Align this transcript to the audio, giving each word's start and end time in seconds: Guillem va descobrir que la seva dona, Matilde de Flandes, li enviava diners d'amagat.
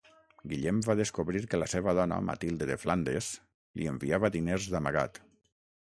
Guillem 0.53 0.79
va 0.87 0.95
descobrir 0.99 1.41
que 1.51 1.59
la 1.63 1.67
seva 1.75 1.95
dona, 2.01 2.19
Matilde 2.31 2.71
de 2.73 2.79
Flandes, 2.85 3.31
li 3.81 3.89
enviava 3.95 4.35
diners 4.39 4.71
d'amagat. 4.75 5.27